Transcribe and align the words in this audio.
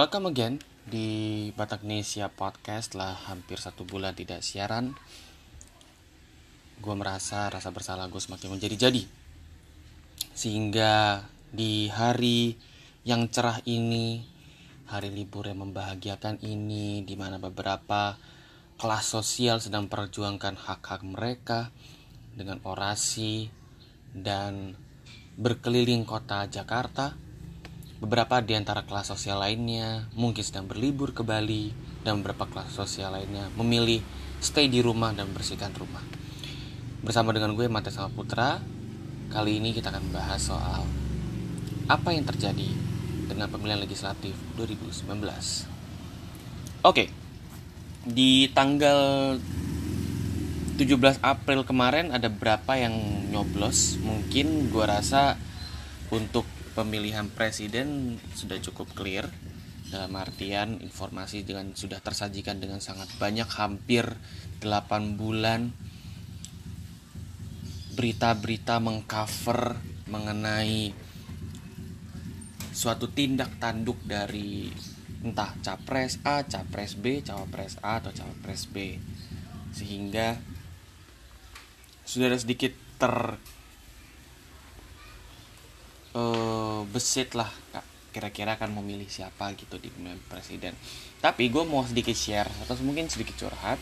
Welcome 0.00 0.32
again 0.32 0.56
di 0.88 1.52
Bataknesia 1.52 2.32
Podcast 2.32 2.96
lah 2.96 3.12
hampir 3.28 3.60
satu 3.60 3.84
bulan 3.84 4.16
tidak 4.16 4.40
siaran. 4.40 4.96
Gue 6.80 6.96
merasa 6.96 7.52
rasa 7.52 7.68
bersalah 7.68 8.08
gue 8.08 8.16
semakin 8.16 8.56
menjadi-jadi. 8.56 9.04
Sehingga 10.32 11.20
di 11.52 11.92
hari 11.92 12.56
yang 13.04 13.28
cerah 13.28 13.60
ini 13.68 14.24
Hari 14.88 15.12
libur 15.12 15.52
yang 15.52 15.68
membahagiakan 15.68 16.40
ini 16.48 17.04
di 17.04 17.20
mana 17.20 17.36
beberapa 17.36 18.16
kelas 18.80 19.04
sosial 19.04 19.60
sedang 19.60 19.84
memperjuangkan 19.84 20.64
hak-hak 20.64 21.04
mereka 21.04 21.76
Dengan 22.32 22.56
orasi 22.64 23.52
dan 24.16 24.80
berkeliling 25.36 26.08
kota 26.08 26.48
Jakarta 26.48 27.28
Beberapa 28.00 28.40
di 28.40 28.56
antara 28.56 28.80
kelas 28.88 29.12
sosial 29.12 29.44
lainnya 29.44 30.08
mungkin 30.16 30.40
sedang 30.40 30.64
berlibur 30.64 31.12
ke 31.12 31.20
Bali 31.20 31.68
dan 32.00 32.24
beberapa 32.24 32.48
kelas 32.48 32.72
sosial 32.72 33.12
lainnya 33.12 33.52
memilih 33.60 34.00
stay 34.40 34.72
di 34.72 34.80
rumah 34.80 35.12
dan 35.12 35.28
bersihkan 35.36 35.76
rumah. 35.76 36.00
Bersama 37.04 37.36
dengan 37.36 37.52
gue 37.52 37.68
Mate 37.68 37.92
Sama 37.92 38.08
Putra, 38.08 38.56
kali 39.28 39.60
ini 39.60 39.76
kita 39.76 39.92
akan 39.92 40.08
membahas 40.08 40.40
soal 40.40 40.88
apa 41.92 42.08
yang 42.16 42.24
terjadi 42.24 42.72
dengan 43.28 43.52
pemilihan 43.52 43.84
legislatif 43.84 44.32
2019. 44.56 45.20
Oke, 46.80 47.12
di 48.08 48.48
tanggal 48.56 49.36
17 50.80 51.20
April 51.20 51.68
kemarin 51.68 52.16
ada 52.16 52.32
berapa 52.32 52.80
yang 52.80 52.96
nyoblos? 53.28 54.00
Mungkin 54.00 54.72
gue 54.72 54.84
rasa 54.88 55.36
untuk 56.08 56.48
pemilihan 56.80 57.28
presiden 57.28 58.16
sudah 58.32 58.56
cukup 58.64 58.88
clear 58.96 59.28
dalam 59.92 60.16
artian 60.16 60.80
informasi 60.80 61.44
dengan 61.44 61.76
sudah 61.76 62.00
tersajikan 62.00 62.56
dengan 62.56 62.80
sangat 62.80 63.12
banyak 63.20 63.44
hampir 63.52 64.08
8 64.64 65.20
bulan 65.20 65.76
berita-berita 67.92 68.80
mengcover 68.80 69.76
mengenai 70.08 70.96
suatu 72.72 73.12
tindak 73.12 73.60
tanduk 73.60 74.00
dari 74.08 74.72
entah 75.20 75.52
capres 75.60 76.16
A, 76.24 76.48
capres 76.48 76.96
B, 76.96 77.20
cawapres 77.20 77.76
A 77.84 78.00
atau 78.00 78.08
cawapres 78.08 78.64
B. 78.72 78.96
Sehingga 79.76 80.40
sudah 82.08 82.32
ada 82.32 82.40
sedikit 82.40 82.72
ter 82.96 83.36
uh, 86.14 86.82
besit 86.90 87.34
lah 87.36 87.50
kira-kira 88.10 88.58
akan 88.58 88.82
memilih 88.82 89.06
siapa 89.06 89.54
gitu 89.54 89.78
di 89.78 89.86
pemilihan 89.90 90.18
presiden. 90.26 90.74
Tapi 91.22 91.46
gue 91.46 91.62
mau 91.62 91.86
sedikit 91.86 92.14
share 92.14 92.50
atau 92.66 92.74
mungkin 92.82 93.06
sedikit 93.06 93.38
curhat. 93.38 93.78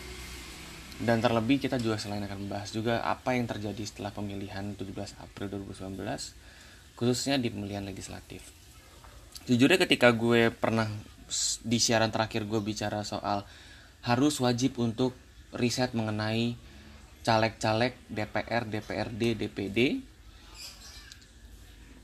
Dan 0.99 1.23
terlebih 1.23 1.63
kita 1.63 1.79
juga 1.79 1.95
selain 1.95 2.27
akan 2.27 2.43
membahas 2.43 2.75
juga 2.75 3.07
apa 3.07 3.31
yang 3.39 3.47
terjadi 3.47 3.87
setelah 3.87 4.11
pemilihan 4.11 4.75
17 4.75 5.23
April 5.23 5.47
2019 5.63 5.95
khususnya 6.99 7.39
di 7.39 7.55
pemilihan 7.55 7.87
legislatif. 7.87 8.43
Jujurnya 9.47 9.79
ketika 9.79 10.11
gue 10.11 10.51
pernah 10.51 10.91
di 11.63 11.79
siaran 11.79 12.11
terakhir 12.11 12.51
gue 12.51 12.59
bicara 12.59 13.07
soal 13.07 13.47
harus 14.03 14.43
wajib 14.43 14.83
untuk 14.83 15.15
riset 15.55 15.95
mengenai 15.95 16.59
caleg-caleg 17.23 17.95
DPR, 18.11 18.67
DPRD, 18.67 19.23
DPD 19.39 19.79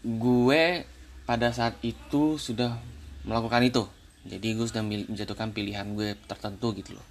gue 0.05 0.85
pada 1.25 1.49
saat 1.57 1.81
itu 1.81 2.37
sudah 2.37 2.77
melakukan 3.25 3.65
itu. 3.65 3.83
Jadi 4.29 4.57
gue 4.57 4.67
sudah 4.69 4.85
menjatuhkan 4.85 5.57
pilihan 5.57 5.89
gue 5.97 6.13
tertentu 6.29 6.77
gitu 6.77 6.97
loh. 6.97 7.07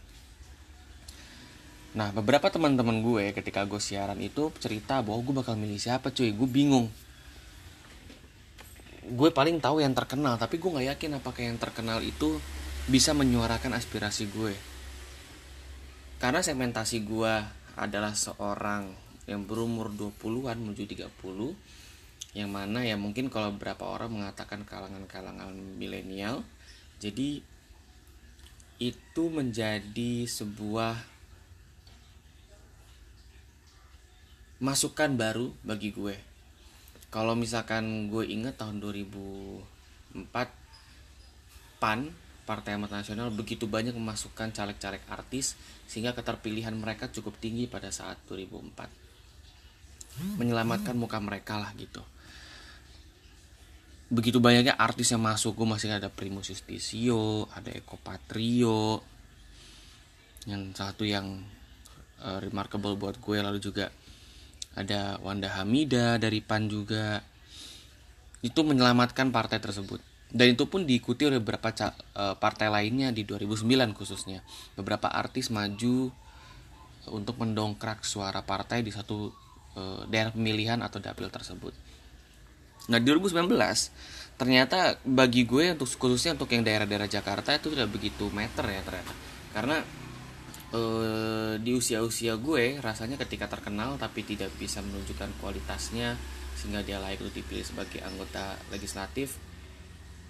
Nah 1.98 2.14
beberapa 2.14 2.50
teman-teman 2.50 3.02
gue 3.02 3.34
ketika 3.34 3.66
gue 3.66 3.82
siaran 3.82 4.18
itu 4.22 4.54
cerita 4.62 5.02
bahwa 5.02 5.22
gue 5.26 5.34
bakal 5.34 5.58
milih 5.58 5.82
siapa 5.82 6.14
cuy. 6.14 6.34
Gue 6.34 6.50
bingung. 6.50 6.90
Gue 9.04 9.30
paling 9.34 9.58
tahu 9.58 9.82
yang 9.82 9.98
terkenal 9.98 10.38
tapi 10.38 10.62
gue 10.62 10.70
nggak 10.70 10.88
yakin 10.98 11.12
apakah 11.18 11.42
yang 11.42 11.58
terkenal 11.58 12.00
itu 12.02 12.38
bisa 12.86 13.18
menyuarakan 13.18 13.74
aspirasi 13.74 14.30
gue. 14.30 14.54
Karena 16.22 16.46
segmentasi 16.46 17.04
gue 17.04 17.34
adalah 17.74 18.14
seorang 18.14 18.94
yang 19.26 19.50
berumur 19.50 19.90
20-an 19.90 20.62
menuju 20.62 20.84
30 20.86 21.83
yang 22.34 22.50
mana 22.50 22.82
ya 22.82 22.98
mungkin 22.98 23.30
kalau 23.30 23.54
beberapa 23.54 23.86
orang 23.86 24.10
mengatakan 24.10 24.66
kalangan-kalangan 24.66 25.54
milenial 25.78 26.42
jadi 26.98 27.46
itu 28.82 29.24
menjadi 29.30 30.26
sebuah 30.26 31.14
masukan 34.64 35.20
baru 35.20 35.52
bagi 35.68 35.92
gue. 35.92 36.16
Kalau 37.12 37.36
misalkan 37.36 38.08
gue 38.08 38.24
inget 38.26 38.56
tahun 38.56 38.80
2004 38.80 40.32
PAN 41.84 42.08
Partai 42.44 42.76
Amat 42.76 42.92
Nasional 42.92 43.32
begitu 43.32 43.68
banyak 43.68 43.96
memasukkan 43.96 44.52
caleg-caleg 44.56 45.02
artis 45.12 45.56
sehingga 45.88 46.14
keterpilihan 46.16 46.76
mereka 46.76 47.08
cukup 47.12 47.40
tinggi 47.40 47.68
pada 47.72 47.92
saat 47.92 48.18
2004 48.28 48.88
menyelamatkan 50.40 50.96
muka 51.00 51.20
mereka 51.24 51.56
lah 51.56 51.72
gitu 51.80 52.04
begitu 54.12 54.44
banyaknya 54.44 54.76
artis 54.76 55.12
yang 55.16 55.24
masuk 55.24 55.56
gue 55.58 55.68
masih 55.68 55.96
ada 55.96 56.12
Primus 56.12 56.52
Justisio 56.52 57.48
ada 57.56 57.72
Eko 57.72 57.96
Patrio 58.02 59.14
yang 60.48 60.76
satu 60.76 61.08
yang 61.08 61.40
uh, 62.24 62.40
remarkable 62.40 62.96
buat 63.00 63.20
gue. 63.20 63.38
Lalu 63.40 63.60
juga 63.60 63.92
ada 64.74 65.20
Wanda 65.22 65.52
Hamida 65.52 66.18
dari 66.20 66.44
PAN 66.44 66.68
juga. 66.68 67.22
Itu 68.44 68.68
menyelamatkan 68.68 69.32
partai 69.32 69.64
tersebut. 69.64 70.04
Dan 70.34 70.58
itu 70.58 70.66
pun 70.66 70.84
diikuti 70.84 71.30
oleh 71.30 71.38
beberapa 71.38 71.70
uh, 71.72 72.36
partai 72.36 72.68
lainnya 72.68 73.14
di 73.14 73.24
2009 73.24 73.94
khususnya. 73.96 74.42
Beberapa 74.76 75.08
artis 75.08 75.54
maju 75.54 76.10
untuk 77.14 77.36
mendongkrak 77.40 78.04
suara 78.08 78.42
partai 78.44 78.82
di 78.82 78.92
satu 78.92 79.30
uh, 79.76 80.02
daerah 80.08 80.32
pemilihan 80.32 80.80
atau 80.80 81.04
dapil 81.04 81.28
tersebut 81.28 81.76
Nah 82.92 82.98
di 83.00 83.06
2019 83.08 83.48
ternyata 84.34 84.98
bagi 85.06 85.46
gue 85.46 85.72
untuk 85.78 85.88
khususnya 85.88 86.36
untuk 86.36 86.50
yang 86.52 86.66
daerah-daerah 86.66 87.08
Jakarta 87.08 87.54
itu 87.56 87.72
tidak 87.72 87.94
begitu 87.94 88.28
meter 88.34 88.66
ya 88.66 88.82
ternyata. 88.84 89.14
Karena 89.54 89.78
e, 90.74 90.82
di 91.62 91.72
usia-usia 91.72 92.36
gue 92.36 92.82
rasanya 92.82 93.16
ketika 93.22 93.48
terkenal 93.48 93.96
tapi 93.96 94.26
tidak 94.26 94.52
bisa 94.58 94.82
menunjukkan 94.82 95.32
kualitasnya 95.40 96.18
sehingga 96.58 96.84
dia 96.84 97.00
layak 97.00 97.24
untuk 97.24 97.40
dipilih 97.40 97.66
sebagai 97.66 98.02
anggota 98.04 98.58
legislatif 98.74 99.38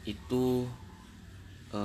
itu 0.03 0.67
e, 1.71 1.81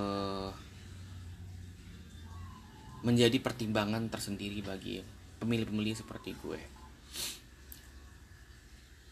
menjadi 3.06 3.38
pertimbangan 3.38 4.10
tersendiri 4.10 4.58
bagi 4.60 4.98
pemilih-pemilih 5.38 5.94
seperti 5.94 6.34
gue 6.34 6.77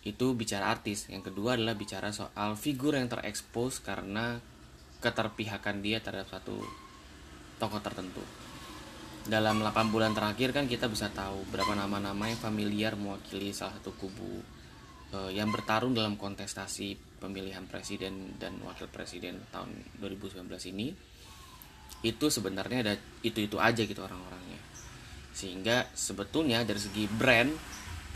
itu 0.07 0.39
bicara 0.39 0.71
artis. 0.71 1.11
Yang 1.11 1.35
kedua 1.35 1.59
adalah 1.59 1.75
bicara 1.75 2.15
soal 2.15 2.55
figur 2.55 2.95
yang 2.95 3.11
terekspos 3.11 3.83
karena 3.83 4.39
keterpihakan 5.03 5.83
dia 5.83 5.99
terhadap 5.99 6.31
satu 6.31 6.63
tokoh 7.59 7.83
tertentu. 7.83 8.23
Dalam 9.27 9.59
8 9.59 9.91
bulan 9.91 10.15
terakhir 10.15 10.55
kan 10.55 10.71
kita 10.71 10.87
bisa 10.87 11.11
tahu 11.11 11.43
berapa 11.51 11.75
nama-nama 11.75 12.31
yang 12.31 12.39
familiar 12.39 12.95
mewakili 12.95 13.51
salah 13.51 13.75
satu 13.83 13.91
kubu 13.99 14.39
uh, 15.11 15.31
yang 15.35 15.51
bertarung 15.51 15.99
dalam 15.99 16.15
kontestasi 16.15 17.19
pemilihan 17.19 17.67
presiden 17.67 18.39
dan 18.39 18.63
wakil 18.63 18.87
presiden 18.87 19.43
tahun 19.51 19.75
2019 19.99 20.47
ini. 20.71 20.95
Itu 22.07 22.31
sebenarnya 22.31 22.79
ada 22.87 22.95
itu-itu 23.27 23.59
aja 23.59 23.83
gitu 23.83 23.99
orang-orangnya. 23.99 24.63
Sehingga 25.35 25.91
sebetulnya 25.91 26.63
dari 26.63 26.79
segi 26.79 27.11
brand 27.11 27.51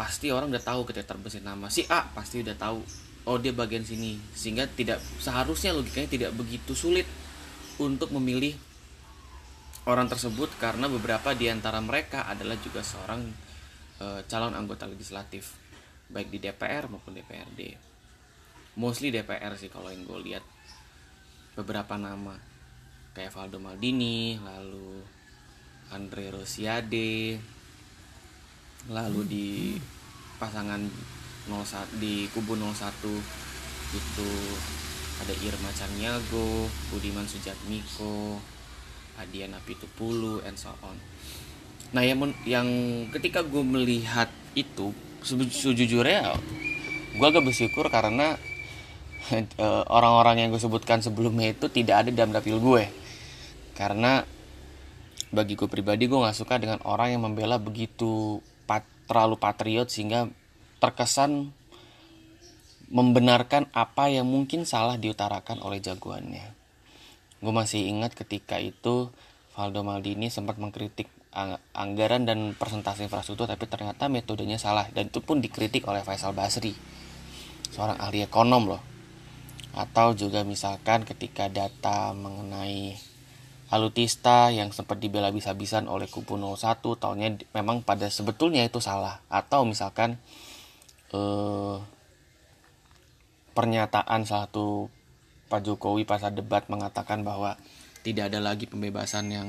pasti 0.00 0.32
orang 0.32 0.48
udah 0.48 0.64
tahu 0.64 0.88
ketika 0.88 1.12
terbesit 1.12 1.44
nama. 1.44 1.68
Si 1.68 1.84
A 1.92 2.08
pasti 2.16 2.40
udah 2.40 2.56
tahu 2.56 2.80
oh 3.28 3.36
dia 3.36 3.52
bagian 3.52 3.84
sini. 3.84 4.16
Sehingga 4.32 4.64
tidak 4.64 5.04
seharusnya 5.20 5.76
logikanya 5.76 6.08
tidak 6.08 6.32
begitu 6.32 6.72
sulit 6.72 7.04
untuk 7.76 8.08
memilih 8.16 8.56
orang 9.84 10.08
tersebut 10.08 10.48
karena 10.56 10.88
beberapa 10.88 11.36
di 11.36 11.52
antara 11.52 11.84
mereka 11.84 12.24
adalah 12.24 12.56
juga 12.64 12.80
seorang 12.80 13.28
e, 14.00 14.24
calon 14.24 14.56
anggota 14.56 14.88
legislatif. 14.88 15.52
Baik 16.08 16.32
di 16.32 16.40
DPR 16.40 16.88
maupun 16.88 17.12
DPRD 17.12 17.92
mostly 18.80 19.12
DPR 19.12 19.52
sih 19.60 19.68
kalau 19.68 19.92
yang 19.92 20.08
gue 20.08 20.18
lihat. 20.32 20.44
Beberapa 21.60 22.00
nama. 22.00 22.40
Kayak 23.12 23.36
Valdo 23.36 23.60
Maldini 23.60 24.40
lalu 24.40 25.02
Andre 25.92 26.30
Rosiade 26.32 27.36
lalu 28.88 29.20
di 29.28 29.48
pasangan 30.40 30.80
01 31.50 32.00
di 32.00 32.24
kubu 32.32 32.56
01 32.56 32.72
itu 33.90 34.30
ada 35.20 35.34
Irma 35.44 35.68
Caniago 35.76 36.70
Budiman 36.88 37.28
Sujatmiko 37.28 38.40
Adian 39.20 39.52
Apitupulu 39.52 40.40
and 40.48 40.56
so 40.56 40.72
on. 40.80 40.96
Nah 41.92 42.00
yang 42.00 42.22
yang 42.48 42.68
ketika 43.12 43.44
gue 43.44 43.60
melihat 43.60 44.32
itu 44.56 44.96
sejujurnya 45.26 46.32
gue 47.20 47.26
agak 47.26 47.44
bersyukur 47.44 47.92
karena 47.92 48.40
eh, 49.36 49.84
orang-orang 49.92 50.40
yang 50.40 50.48
gue 50.54 50.62
sebutkan 50.62 51.04
sebelumnya 51.04 51.52
itu 51.52 51.68
tidak 51.68 52.06
ada 52.06 52.10
dalam 52.14 52.32
dapil 52.32 52.56
gue 52.56 52.88
karena 53.76 54.24
bagi 55.30 55.54
gue 55.54 55.68
pribadi 55.68 56.08
gue 56.08 56.16
nggak 56.16 56.38
suka 56.38 56.56
dengan 56.56 56.80
orang 56.88 57.14
yang 57.14 57.22
membela 57.22 57.60
begitu 57.60 58.40
terlalu 59.10 59.34
patriot 59.42 59.90
sehingga 59.90 60.30
terkesan 60.78 61.50
membenarkan 62.94 63.66
apa 63.74 64.06
yang 64.06 64.30
mungkin 64.30 64.62
salah 64.62 64.94
diutarakan 64.94 65.58
oleh 65.66 65.82
jagoannya. 65.82 66.46
Gue 67.42 67.52
masih 67.54 67.90
ingat 67.90 68.14
ketika 68.14 68.62
itu 68.62 69.10
Valdo 69.58 69.82
Maldini 69.82 70.30
sempat 70.30 70.62
mengkritik 70.62 71.10
anggaran 71.74 72.26
dan 72.26 72.54
persentase 72.58 73.06
infrastruktur 73.06 73.46
tapi 73.46 73.66
ternyata 73.70 74.10
metodenya 74.10 74.58
salah 74.58 74.90
dan 74.90 75.10
itu 75.10 75.22
pun 75.22 75.38
dikritik 75.38 75.86
oleh 75.86 76.02
Faisal 76.02 76.34
Basri 76.34 76.74
seorang 77.70 78.02
ahli 78.02 78.26
ekonom 78.26 78.74
loh 78.74 78.82
atau 79.70 80.10
juga 80.18 80.42
misalkan 80.42 81.06
ketika 81.06 81.46
data 81.46 82.10
mengenai 82.10 82.98
alutista 83.70 84.50
yang 84.50 84.74
sempat 84.74 84.98
dibela 84.98 85.30
bisa-bisan 85.30 85.86
oleh 85.86 86.10
kubu 86.10 86.34
01 86.34 86.82
tahunnya 86.82 87.54
memang 87.54 87.86
pada 87.86 88.10
sebetulnya 88.10 88.66
itu 88.66 88.82
salah 88.82 89.22
atau 89.30 89.62
misalkan 89.62 90.18
eh, 91.14 91.76
pernyataan 93.54 94.26
satu 94.26 94.90
Pak 95.50 95.66
Jokowi 95.66 96.06
pas 96.06 96.22
debat 96.30 96.66
mengatakan 96.66 97.22
bahwa 97.22 97.58
tidak 98.02 98.30
ada 98.34 98.42
lagi 98.42 98.66
pembebasan 98.66 99.30
yang 99.30 99.48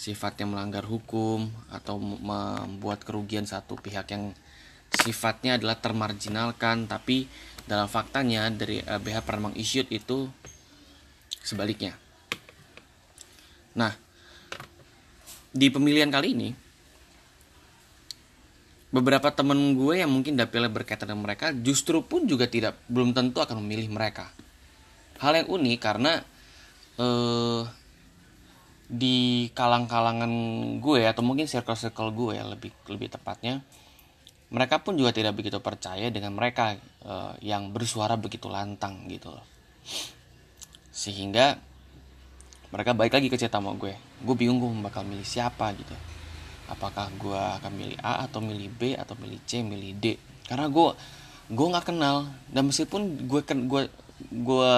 sifatnya 0.00 0.48
melanggar 0.48 0.84
hukum 0.88 1.52
atau 1.68 2.00
membuat 2.00 3.04
kerugian 3.04 3.44
satu 3.44 3.76
pihak 3.76 4.08
yang 4.12 4.32
sifatnya 4.90 5.60
adalah 5.60 5.76
termarginalkan 5.76 6.88
tapi 6.88 7.28
dalam 7.68 7.86
faktanya 7.86 8.48
dari 8.48 8.80
LBH 8.80 9.16
eh, 9.20 9.24
pernah 9.24 9.52
issued 9.54 9.88
itu 9.92 10.26
sebaliknya. 11.44 12.09
Nah, 13.76 13.92
di 15.50 15.66
pemilihan 15.70 16.10
kali 16.10 16.28
ini 16.34 16.50
beberapa 18.90 19.30
temen 19.30 19.78
gue 19.78 20.02
yang 20.02 20.10
mungkin 20.10 20.34
dapilnya 20.34 20.70
berkaitan 20.70 21.14
dengan 21.14 21.22
mereka 21.22 21.54
justru 21.54 22.02
pun 22.02 22.26
juga 22.26 22.50
tidak 22.50 22.74
belum 22.90 23.14
tentu 23.14 23.38
akan 23.38 23.62
memilih 23.62 23.90
mereka. 23.90 24.30
Hal 25.22 25.36
yang 25.38 25.48
unik 25.52 25.78
karena 25.78 26.22
eh, 26.98 27.62
di 28.90 29.46
kalang-kalangan 29.54 30.32
gue 30.82 31.06
atau 31.06 31.22
mungkin 31.22 31.46
circle-circle 31.46 32.10
gue 32.10 32.42
ya 32.42 32.44
lebih 32.50 32.74
lebih 32.90 33.14
tepatnya 33.14 33.62
mereka 34.50 34.82
pun 34.82 34.98
juga 34.98 35.14
tidak 35.14 35.38
begitu 35.38 35.62
percaya 35.62 36.10
dengan 36.10 36.34
mereka 36.34 36.74
eh, 37.06 37.34
yang 37.46 37.70
bersuara 37.70 38.18
begitu 38.18 38.50
lantang 38.50 39.06
gitu 39.06 39.30
sehingga 40.90 41.69
mereka 42.70 42.94
baik 42.94 43.12
lagi 43.18 43.26
ke 43.26 43.36
cerita 43.36 43.58
sama 43.58 43.74
gue. 43.74 43.94
Gue 44.22 44.34
bingung 44.38 44.62
gue 44.62 44.70
bakal 44.78 45.02
milih 45.02 45.26
siapa 45.26 45.74
gitu. 45.74 45.94
Apakah 46.70 47.10
gue 47.18 47.42
akan 47.60 47.72
milih 47.74 47.98
A 47.98 48.30
atau 48.30 48.38
milih 48.38 48.70
B 48.70 48.94
atau 48.94 49.18
milih 49.18 49.42
C 49.42 49.66
milih 49.66 49.98
D? 49.98 50.14
Karena 50.46 50.70
gue 50.70 50.94
gue 51.50 51.66
nggak 51.66 51.90
kenal. 51.90 52.30
Dan 52.46 52.70
meskipun 52.70 53.26
gue 53.26 53.42
kan 53.42 53.58
gue 53.66 53.90
gue 54.30 54.74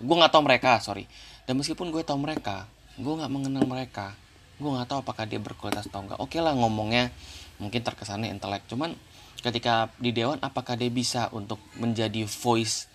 gue 0.00 0.16
nggak 0.16 0.32
tahu 0.32 0.42
mereka 0.42 0.80
sorry. 0.80 1.04
Dan 1.44 1.60
meskipun 1.60 1.92
gue 1.92 2.00
tahu 2.00 2.16
mereka 2.16 2.64
gue 2.96 3.12
nggak 3.12 3.28
mengenal 3.28 3.68
mereka. 3.68 4.16
Gue 4.56 4.72
nggak 4.72 4.88
tahu 4.88 4.98
apakah 5.04 5.28
dia 5.28 5.36
berkualitas 5.36 5.84
atau 5.84 6.00
enggak 6.00 6.20
oke 6.24 6.38
lah 6.40 6.56
ngomongnya 6.56 7.12
mungkin 7.60 7.84
terkesannya 7.84 8.32
intelek. 8.32 8.64
Cuman 8.72 8.96
ketika 9.44 9.92
di 10.00 10.16
dewan 10.16 10.40
apakah 10.40 10.80
dia 10.80 10.88
bisa 10.88 11.28
untuk 11.28 11.60
menjadi 11.76 12.24
voice 12.24 12.88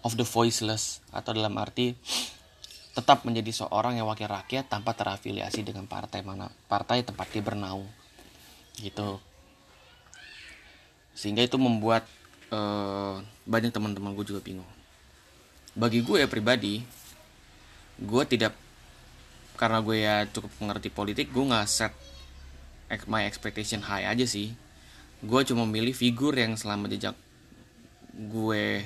of 0.00 0.16
the 0.16 0.24
voiceless? 0.24 1.04
Atau 1.12 1.36
dalam 1.36 1.52
arti 1.60 1.92
tetap 2.98 3.22
menjadi 3.22 3.62
seorang 3.62 3.94
yang 3.94 4.10
wakil 4.10 4.26
rakyat 4.26 4.66
tanpa 4.66 4.90
terafiliasi 4.90 5.62
dengan 5.62 5.86
partai 5.86 6.26
mana 6.26 6.50
partai 6.66 7.06
tempat 7.06 7.30
dia 7.30 7.38
bernaung. 7.46 7.86
Gitu. 8.74 9.22
Sehingga 11.14 11.46
itu 11.46 11.54
membuat 11.62 12.02
uh, 12.50 13.22
banyak 13.46 13.70
teman-teman 13.70 14.18
gue 14.18 14.26
juga 14.26 14.42
bingung. 14.42 14.66
Bagi 15.78 16.02
gue 16.02 16.18
ya 16.18 16.26
pribadi 16.26 16.82
gue 18.02 18.22
tidak 18.26 18.54
karena 19.54 19.78
gue 19.78 19.96
ya 20.02 20.26
cukup 20.30 20.50
mengerti 20.58 20.90
politik 20.90 21.30
gue 21.34 21.42
nggak 21.42 21.66
set 21.70 21.94
my 23.06 23.30
expectation 23.30 23.78
high 23.86 24.10
aja 24.10 24.26
sih. 24.26 24.58
Gue 25.22 25.46
cuma 25.46 25.70
milih 25.70 25.94
figur 25.94 26.34
yang 26.34 26.58
selama 26.58 26.90
jejak 26.90 27.14
gue 28.10 28.82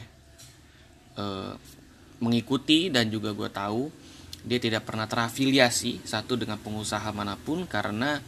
uh, 1.17 1.57
mengikuti 2.23 2.89
dan 2.89 3.11
juga 3.11 3.35
gue 3.35 3.51
tahu 3.51 3.91
dia 4.43 4.59
tidak 4.59 4.87
pernah 4.87 5.07
terafiliasi 5.07 6.03
satu 6.03 6.39
dengan 6.39 6.59
pengusaha 6.59 7.11
mana 7.15 7.35
pun 7.39 7.67
karena 7.67 8.19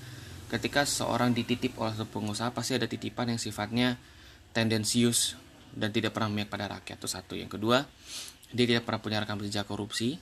ketika 0.51 0.87
seorang 0.87 1.35
dititip 1.35 1.75
oleh 1.79 1.95
pengusaha 2.07 2.55
pasti 2.55 2.79
ada 2.79 2.87
titipan 2.87 3.35
yang 3.35 3.41
sifatnya 3.41 3.99
tendensius 4.55 5.35
dan 5.75 5.91
tidak 5.91 6.15
pernah 6.15 6.31
memihak 6.31 6.51
pada 6.51 6.71
rakyat 6.71 6.99
itu 7.03 7.09
satu. 7.11 7.35
Yang 7.35 7.59
kedua 7.59 7.83
dia 8.55 8.67
tidak 8.67 8.87
pernah 8.87 9.03
punya 9.03 9.19
rekam 9.23 9.43
jejak 9.43 9.67
korupsi 9.67 10.15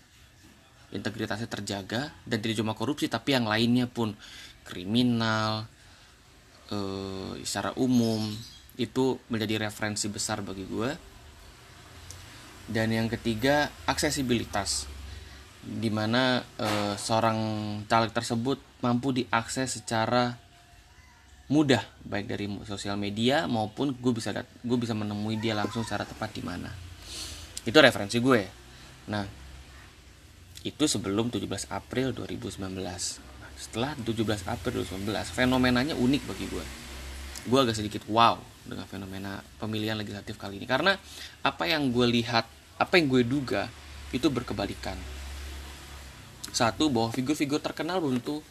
integritasnya 0.92 1.48
terjaga 1.48 2.12
dan 2.28 2.38
tidak 2.40 2.60
cuma 2.60 2.76
korupsi 2.76 3.08
tapi 3.08 3.36
yang 3.36 3.48
lainnya 3.48 3.88
pun. 3.88 4.16
Kriminal 4.62 5.66
eh, 6.70 7.32
secara 7.42 7.74
umum 7.76 8.30
itu 8.78 9.18
menjadi 9.28 9.68
referensi 9.68 10.08
besar 10.08 10.40
bagi 10.40 10.64
gue 10.64 11.11
dan 12.68 12.92
yang 12.94 13.10
ketiga 13.10 13.70
aksesibilitas. 13.88 14.86
Di 15.62 15.90
mana 15.94 16.42
e, 16.58 16.98
seorang 16.98 17.38
caleg 17.86 18.10
tersebut 18.10 18.58
mampu 18.82 19.14
diakses 19.14 19.78
secara 19.78 20.34
mudah 21.46 21.82
baik 22.02 22.26
dari 22.26 22.46
sosial 22.66 22.98
media 22.98 23.46
maupun 23.46 23.94
gue 23.94 24.12
bisa 24.14 24.32
gue 24.42 24.78
bisa 24.80 24.96
menemui 24.96 25.38
dia 25.38 25.54
langsung 25.54 25.86
secara 25.86 26.02
tepat 26.02 26.34
di 26.34 26.42
mana. 26.42 26.70
Itu 27.62 27.78
referensi 27.78 28.18
gue. 28.18 28.42
Nah 29.06 29.22
itu 30.62 30.84
sebelum 30.86 31.30
17 31.30 31.46
April 31.70 32.14
2019 32.14 32.58
setelah 33.58 33.94
17 33.98 34.46
April 34.50 34.82
2019 34.86 35.10
fenomenanya 35.34 35.94
unik 35.98 36.22
bagi 36.26 36.46
gue 36.50 36.64
gue 37.46 37.58
agak 37.58 37.74
sedikit 37.74 38.06
wow 38.06 38.38
dengan 38.62 38.86
fenomena 38.86 39.42
pemilihan 39.58 39.98
legislatif 39.98 40.38
kali 40.38 40.62
ini. 40.62 40.66
Karena 40.66 40.94
apa 41.42 41.64
yang 41.66 41.90
gue 41.90 42.06
lihat 42.06 42.46
apa 42.76 42.98
yang 43.00 43.06
gue 43.08 43.22
duga 43.26 43.68
itu 44.12 44.28
berkebalikan 44.28 44.96
satu 46.52 46.92
bahwa 46.92 47.08
figur-figur 47.08 47.64
terkenal 47.64 47.98
tentu 48.04 48.44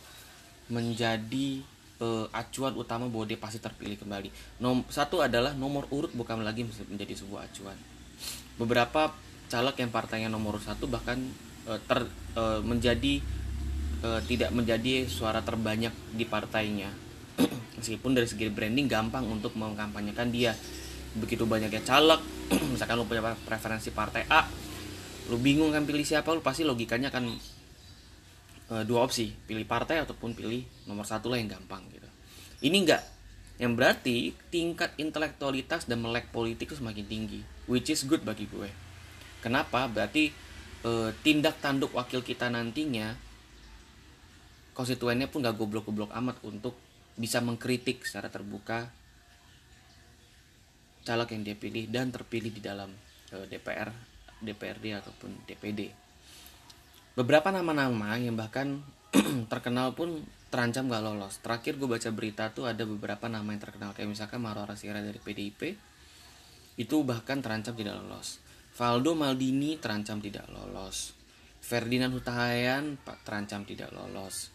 menjadi 0.74 1.62
uh, 2.02 2.26
acuan 2.34 2.74
utama 2.74 3.06
bahwa 3.06 3.30
dia 3.30 3.38
pasti 3.38 3.62
terpilih 3.62 3.96
kembali. 4.02 4.34
Nom 4.58 4.82
satu 4.90 5.22
adalah 5.22 5.54
nomor 5.54 5.86
urut 5.94 6.10
bukan 6.18 6.42
lagi 6.42 6.66
menjadi 6.66 7.14
sebuah 7.14 7.46
acuan. 7.46 7.78
Beberapa 8.58 9.14
caleg 9.48 9.76
yang 9.78 9.94
partainya 9.94 10.30
nomor 10.34 10.58
satu 10.58 10.90
bahkan 10.90 11.22
uh, 11.70 11.78
ter 11.86 12.10
uh, 12.34 12.60
menjadi 12.66 13.22
uh, 14.02 14.20
tidak 14.26 14.50
menjadi 14.50 15.06
suara 15.06 15.46
terbanyak 15.46 15.94
di 16.18 16.26
partainya. 16.26 16.90
Meskipun 17.78 18.18
dari 18.18 18.26
segi 18.26 18.50
branding 18.50 18.90
gampang 18.90 19.30
untuk 19.30 19.54
mengkampanyekan 19.54 20.34
dia. 20.34 20.58
Begitu 21.12 21.44
banyaknya 21.44 21.84
caleg, 21.84 22.24
misalkan 22.74 23.00
lu 23.00 23.08
punya 23.08 23.36
preferensi 23.48 23.90
partai 23.96 24.28
A, 24.28 24.48
lu 25.32 25.40
bingung 25.40 25.72
kan 25.72 25.88
pilih 25.88 26.04
siapa, 26.04 26.32
lu 26.36 26.44
pasti 26.44 26.68
logikanya 26.68 27.08
akan 27.08 27.26
uh, 28.72 28.84
dua 28.84 29.08
opsi 29.08 29.32
pilih 29.32 29.64
partai 29.68 30.04
ataupun 30.04 30.36
pilih 30.36 30.64
nomor 30.88 31.08
satu 31.08 31.32
lah 31.32 31.40
yang 31.40 31.52
gampang 31.52 31.84
gitu. 31.92 32.08
Ini 32.64 32.78
enggak. 32.78 33.04
Yang 33.62 33.74
berarti 33.78 34.16
tingkat 34.50 34.98
intelektualitas 34.98 35.86
dan 35.86 36.02
melek 36.02 36.34
politik 36.34 36.74
itu 36.74 36.82
semakin 36.82 37.06
tinggi 37.06 37.42
which 37.70 37.94
is 37.94 38.04
good 38.10 38.26
bagi 38.26 38.50
gue. 38.50 38.68
Kenapa? 39.40 39.86
Berarti 39.86 40.34
uh, 40.86 41.14
tindak 41.22 41.62
tanduk 41.62 41.94
wakil 41.94 42.26
kita 42.26 42.50
nantinya 42.50 43.14
konstituennya 44.74 45.28
pun 45.30 45.44
gak 45.44 45.60
goblok-goblok 45.60 46.10
amat 46.16 46.42
untuk 46.48 46.74
bisa 47.20 47.44
mengkritik 47.44 48.02
secara 48.08 48.32
terbuka 48.32 48.90
caleg 51.02 51.30
yang 51.34 51.44
dia 51.46 51.56
pilih 51.58 51.86
dan 51.90 52.10
terpilih 52.14 52.54
di 52.54 52.62
dalam 52.62 52.94
uh, 53.34 53.46
DPR, 53.50 53.90
DPRD 54.42 54.86
ataupun 54.98 55.46
DPD 55.50 56.02
beberapa 57.16 57.52
nama-nama 57.52 58.16
yang 58.16 58.40
bahkan 58.40 58.80
terkenal 59.52 59.92
pun 59.92 60.24
terancam 60.52 60.88
gak 60.88 61.04
lolos. 61.04 61.40
Terakhir 61.44 61.76
gue 61.80 61.88
baca 61.88 62.10
berita 62.12 62.52
tuh 62.52 62.68
ada 62.68 62.84
beberapa 62.88 63.28
nama 63.28 63.46
yang 63.52 63.62
terkenal 63.64 63.92
kayak 63.96 64.12
misalkan 64.12 64.40
Marora 64.40 64.76
Sira 64.76 65.04
dari 65.04 65.20
PDIP 65.20 65.76
itu 66.80 66.96
bahkan 67.04 67.44
terancam 67.44 67.76
tidak 67.76 68.00
lolos. 68.00 68.40
Valdo 68.72 69.16
Maldini 69.16 69.76
terancam 69.80 70.24
tidak 70.24 70.48
lolos. 70.48 71.12
Ferdinand 71.62 72.16
Hutahayan 72.16 72.98
terancam 73.28 73.68
tidak 73.68 73.92
lolos. 73.92 74.50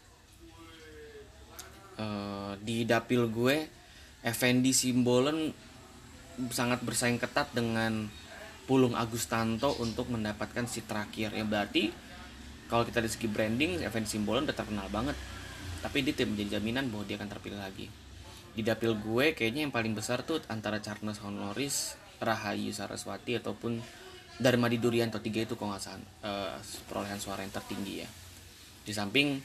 Uh, 1.96 2.52
di 2.60 2.84
dapil 2.84 3.28
gue 3.32 3.56
Effendi 4.20 4.76
Simbolen 4.76 5.48
sangat 6.52 6.82
bersaing 6.84 7.20
ketat 7.20 7.50
dengan 7.52 8.08
Pulung 8.66 8.98
Agustanto 8.98 9.78
untuk 9.78 10.10
mendapatkan 10.10 10.66
si 10.66 10.82
terakhir. 10.82 11.32
Ya 11.32 11.46
berarti 11.46 11.94
kalau 12.66 12.82
kita 12.82 12.98
dari 12.98 13.12
segi 13.12 13.30
branding 13.30 13.86
Effendi 13.86 14.10
Simbolen 14.10 14.44
udah 14.44 14.56
terkenal 14.56 14.90
banget. 14.90 15.14
Tapi 15.84 16.02
dia 16.02 16.16
tidak 16.16 16.34
menjadi 16.34 16.58
jaminan 16.58 16.90
bahwa 16.90 17.04
dia 17.06 17.16
akan 17.20 17.30
terpilih 17.30 17.60
lagi. 17.62 17.86
Di 18.56 18.62
dapil 18.64 18.96
gue 18.96 19.36
kayaknya 19.36 19.68
yang 19.68 19.74
paling 19.74 19.94
besar 19.94 20.24
tuh 20.26 20.42
antara 20.50 20.82
Charles 20.82 21.20
Honoris 21.22 21.94
Rahayu 22.18 22.72
Saraswati 22.72 23.36
ataupun 23.38 23.78
Darmadi 24.36 24.76
Durianto 24.80 25.20
tiga 25.22 25.44
itu 25.44 25.56
kok 25.56 25.64
nggak 25.64 25.84
uh, 26.24 26.58
perolehan 26.88 27.20
suara 27.20 27.44
yang 27.44 27.52
tertinggi 27.52 28.02
ya. 28.02 28.08
Di 28.82 28.92
samping 28.92 29.38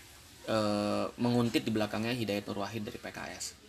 uh, 0.49 1.05
menguntit 1.21 1.61
di 1.61 1.71
belakangnya 1.71 2.15
Hidayat 2.15 2.47
Nur 2.49 2.65
Wahid 2.65 2.87
dari 2.87 2.97
PKS 2.97 3.61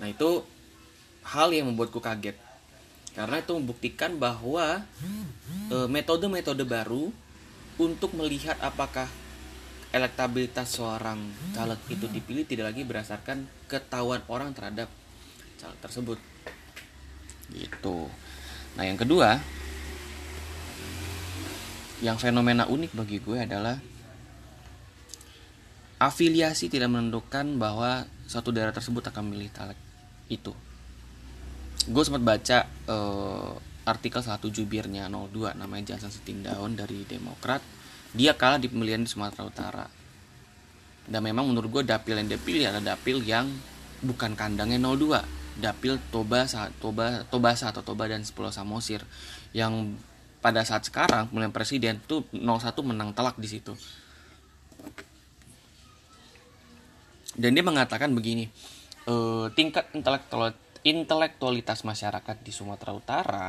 nah 0.00 0.08
itu 0.08 0.40
hal 1.24 1.52
yang 1.52 1.68
membuatku 1.68 2.00
kaget. 2.00 2.36
Karena 3.12 3.42
itu 3.42 3.52
membuktikan 3.58 4.16
bahwa 4.16 4.86
eh, 5.68 5.88
metode-metode 5.90 6.62
baru 6.62 7.10
untuk 7.80 8.14
melihat 8.14 8.56
apakah 8.60 9.08
elektabilitas 9.90 10.78
seorang 10.78 11.18
caleg 11.50 11.80
itu 11.90 12.06
dipilih 12.06 12.46
tidak 12.46 12.70
lagi 12.70 12.86
berdasarkan 12.86 13.50
ketahuan 13.66 14.22
orang 14.30 14.54
terhadap 14.54 14.86
caleg 15.58 15.78
tersebut. 15.82 16.18
Gitu. 17.50 18.06
Nah 18.78 18.84
yang 18.86 18.94
kedua 18.94 19.42
yang 22.00 22.16
fenomena 22.16 22.64
unik 22.64 22.96
bagi 22.96 23.18
gue 23.20 23.38
adalah 23.44 23.76
afiliasi 26.00 26.72
tidak 26.72 26.88
menentukan 26.88 27.60
bahwa 27.60 28.08
satu 28.24 28.54
daerah 28.54 28.72
tersebut 28.72 29.04
akan 29.10 29.28
memilih 29.28 29.52
caleg 29.52 29.76
itu 30.32 30.54
gue 31.90 32.02
sempat 32.06 32.22
baca 32.22 32.58
uh, 32.86 33.50
artikel 33.82 34.22
satu 34.22 34.46
jubirnya 34.46 35.10
02 35.10 35.58
namanya 35.58 35.94
Jansan 35.94 36.14
Setindaun 36.14 36.78
dari 36.78 37.02
Demokrat. 37.02 37.58
Dia 38.14 38.38
kalah 38.38 38.62
di 38.62 38.70
pemilihan 38.70 39.02
di 39.02 39.10
Sumatera 39.10 39.42
Utara. 39.42 39.86
Dan 41.10 41.26
memang 41.26 41.50
menurut 41.50 41.82
gue 41.82 41.82
dapil 41.90 42.14
yang 42.14 42.30
dipilih 42.30 42.70
adalah 42.70 42.94
dapil 42.94 43.18
yang 43.26 43.50
bukan 44.06 44.38
kandangnya 44.38 44.78
02 44.78 45.58
dapil 45.58 45.98
Toba 46.14 46.46
Toba 46.78 47.26
Tobasa 47.26 47.74
atau 47.74 47.82
Toba 47.82 48.06
dan 48.06 48.22
Pulau 48.30 48.54
Samosir 48.54 49.02
yang 49.50 49.98
pada 50.40 50.62
saat 50.62 50.86
sekarang 50.86 51.28
pemilihan 51.28 51.52
presiden 51.52 51.94
tuh 52.06 52.24
01 52.32 52.70
menang 52.86 53.10
telak 53.12 53.34
di 53.36 53.50
situ. 53.50 53.74
Dan 57.34 57.54
dia 57.54 57.64
mengatakan 57.66 58.10
begini 58.14 58.48
e, 59.04 59.14
tingkat 59.54 59.90
intelektual 59.92 60.54
intelektualitas 60.82 61.84
masyarakat 61.84 62.36
di 62.40 62.52
Sumatera 62.52 62.92
Utara 62.96 63.48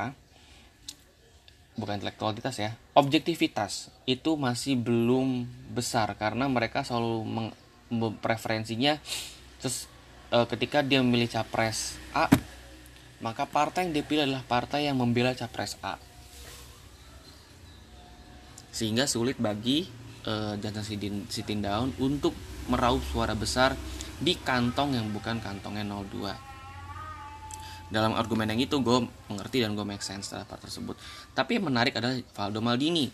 bukan 1.80 2.04
intelektualitas 2.04 2.60
ya 2.60 2.76
objektivitas 2.92 3.88
itu 4.04 4.36
masih 4.36 4.76
belum 4.76 5.48
besar 5.72 6.12
karena 6.20 6.52
mereka 6.52 6.84
selalu 6.84 7.50
preferensinya 8.20 9.00
terus 9.64 9.88
e, 10.28 10.38
ketika 10.52 10.84
dia 10.84 11.00
memilih 11.00 11.32
capres 11.32 11.96
A 12.12 12.28
maka 13.24 13.48
partai 13.48 13.88
yang 13.88 13.94
dipilih 13.96 14.26
adalah 14.28 14.44
partai 14.44 14.90
yang 14.90 14.98
membela 14.98 15.38
capres 15.38 15.78
A. 15.86 16.02
Sehingga 18.74 19.06
sulit 19.06 19.38
bagi 19.38 19.86
e, 20.26 20.34
Jansan 20.58 20.98
Sitindaun 21.30 21.94
untuk 22.02 22.34
meraup 22.66 23.06
suara 23.14 23.38
besar 23.38 23.78
di 24.18 24.34
kantong 24.34 24.98
yang 24.98 25.14
bukan 25.14 25.38
kantongnya 25.38 25.86
02 25.86 26.51
dalam 27.92 28.16
argumen 28.16 28.48
yang 28.50 28.64
itu 28.64 28.80
gue 28.80 29.04
mengerti 29.28 29.62
dan 29.62 29.76
gue 29.76 29.84
make 29.84 30.02
sense 30.02 30.32
terhadap 30.32 30.58
tersebut. 30.58 30.96
Tapi 31.36 31.60
yang 31.60 31.68
menarik 31.68 31.94
adalah 32.00 32.16
Valdo 32.34 32.64
Maldini. 32.64 33.12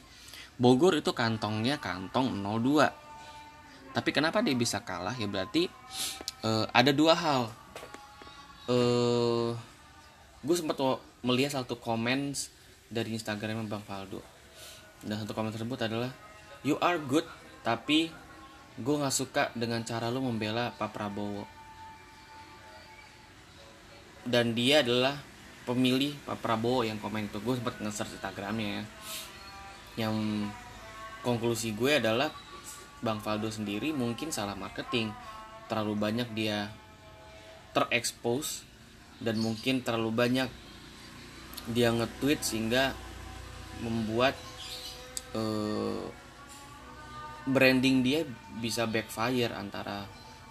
Bogor 0.57 0.97
itu 0.97 1.13
kantongnya 1.13 1.77
kantong 1.77 2.33
02 2.33 3.07
tapi 3.97 4.13
kenapa 4.13 4.45
dia 4.45 4.53
bisa 4.53 4.85
kalah? 4.85 5.17
Ya 5.17 5.25
berarti 5.25 5.65
uh, 6.45 6.69
ada 6.69 6.93
dua 6.93 7.17
hal. 7.17 7.49
Uh, 8.69 9.57
gue 10.45 10.53
sempat 10.53 10.77
melihat 11.25 11.57
satu 11.57 11.81
komen 11.81 12.37
dari 12.93 13.17
Instagramnya 13.17 13.65
Bang 13.65 13.81
Valdo. 13.89 14.21
Dan 15.01 15.25
satu 15.25 15.33
komen 15.33 15.49
tersebut 15.49 15.81
adalah 15.81 16.13
you 16.61 16.77
are 16.77 17.01
good 17.01 17.25
tapi 17.65 18.13
gue 18.77 18.95
nggak 19.01 19.15
suka 19.17 19.49
dengan 19.57 19.81
cara 19.81 20.13
lu 20.13 20.21
membela 20.21 20.69
Pak 20.77 20.93
Prabowo 20.93 21.56
dan 24.27 24.51
dia 24.51 24.83
adalah 24.83 25.15
pemilih 25.63 26.15
Pak 26.27 26.39
Prabowo 26.43 26.83
yang 26.83 26.99
komen 26.99 27.27
itu. 27.27 27.39
Gue 27.43 27.55
sempat 27.59 27.79
nge-search 27.79 28.19
Instagramnya 28.19 28.69
ya. 28.69 28.83
Yang 30.07 30.15
konklusi 31.23 31.75
gue 31.75 31.99
adalah 31.99 32.31
Bang 33.03 33.23
Faldo 33.23 33.51
sendiri 33.51 33.91
mungkin 33.95 34.31
salah 34.31 34.55
marketing. 34.55 35.11
Terlalu 35.67 35.93
banyak 35.95 36.29
dia 36.35 36.71
terekspos 37.75 38.63
dan 39.19 39.39
mungkin 39.41 39.83
terlalu 39.83 40.11
banyak 40.13 40.49
dia 41.67 41.91
nge-tweet 41.91 42.39
sehingga 42.39 42.95
membuat 43.83 44.33
uh, 45.35 46.07
branding 47.47 48.03
dia 48.03 48.23
bisa 48.59 48.87
backfire 48.87 49.51
antara 49.55 50.07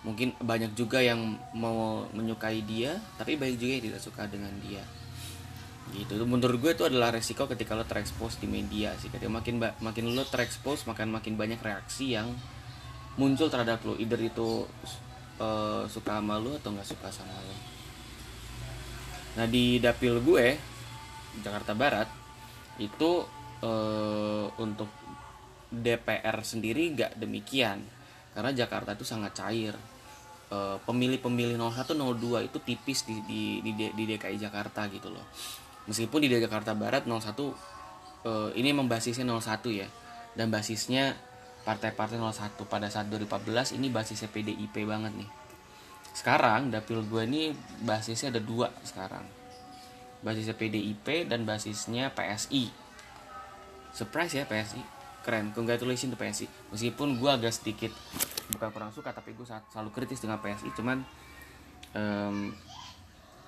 mungkin 0.06 0.38
banyak 0.38 0.78
juga 0.78 1.02
yang 1.02 1.34
mau 1.58 2.06
menyukai 2.14 2.62
dia 2.62 2.94
tapi 3.18 3.34
banyak 3.34 3.58
juga 3.58 3.72
yang 3.74 3.84
tidak 3.90 4.00
suka 4.00 4.22
dengan 4.30 4.54
dia. 4.62 4.86
Gitu. 5.90 6.18
Menurut 6.22 6.62
gue 6.62 6.72
itu 6.78 6.86
adalah 6.86 7.10
resiko 7.10 7.50
ketika 7.50 7.74
lo 7.74 7.82
terekspos 7.82 8.38
di 8.38 8.46
media 8.46 8.94
sih 9.02 9.10
ketika 9.10 9.26
makin 9.26 9.58
makin 9.58 10.14
lo 10.14 10.22
terekspos 10.22 10.86
makin 10.86 11.10
makin 11.10 11.34
banyak 11.34 11.58
reaksi 11.58 12.14
yang 12.14 12.30
muncul 13.18 13.50
terhadap 13.50 13.82
lo. 13.82 13.98
Either 13.98 14.22
itu 14.22 14.62
uh, 15.42 15.82
suka 15.90 16.22
sama 16.22 16.38
lo 16.38 16.54
atau 16.54 16.70
nggak 16.70 16.86
suka 16.86 17.10
sama 17.10 17.34
lo. 17.42 17.56
Nah 19.42 19.46
di 19.50 19.82
dapil 19.82 20.22
gue 20.22 20.46
Jakarta 21.42 21.74
Barat 21.74 22.08
itu 22.78 23.26
uh, 23.66 24.46
untuk 24.62 24.88
DPR 25.66 26.38
sendiri 26.46 26.94
nggak 26.94 27.18
demikian. 27.18 27.82
Karena 28.30 28.54
Jakarta 28.54 28.94
itu 28.94 29.02
sangat 29.02 29.34
cair 29.34 29.95
pemilih-pemilih 30.86 31.58
01 31.58 31.96
02 31.96 32.46
itu 32.46 32.58
tipis 32.62 33.02
di, 33.02 33.18
di 33.26 33.42
di 33.62 33.72
di 33.74 34.04
DKI 34.14 34.38
Jakarta 34.38 34.86
gitu 34.86 35.10
loh. 35.10 35.26
Meskipun 35.90 36.22
di 36.22 36.28
Jakarta 36.30 36.74
Barat 36.74 37.06
01 37.06 37.14
uh, 37.14 37.50
eh, 37.50 38.50
ini 38.58 38.70
membasisnya 38.74 39.26
01 39.26 39.42
ya. 39.74 39.88
Dan 40.36 40.52
basisnya 40.52 41.16
partai-partai 41.66 42.20
01 42.20 42.58
pada 42.68 42.86
saat 42.92 43.10
2014 43.10 43.74
ini 43.78 43.90
basisnya 43.90 44.30
PDIP 44.30 44.86
banget 44.86 45.14
nih. 45.18 45.30
Sekarang 46.14 46.70
dapil 46.70 47.02
gue 47.02 47.22
ini 47.26 47.42
basisnya 47.82 48.30
ada 48.30 48.42
dua 48.42 48.70
sekarang. 48.86 49.26
Basisnya 50.22 50.54
PDIP 50.54 51.26
dan 51.26 51.42
basisnya 51.42 52.14
PSI. 52.14 52.70
Surprise 53.90 54.36
ya 54.36 54.44
PSI 54.46 54.96
keren 55.26 55.50
congratulations 55.50 56.14
to 56.14 56.16
PSI 56.16 56.46
meskipun 56.70 57.18
gue 57.18 57.26
agak 57.26 57.50
sedikit 57.50 57.90
bukan 58.54 58.68
kurang 58.70 58.92
suka 58.94 59.10
tapi 59.10 59.34
gue 59.34 59.46
selalu 59.46 59.90
kritis 59.90 60.22
dengan 60.22 60.38
PSI 60.38 60.70
cuman 60.76 61.02
um, 61.94 62.54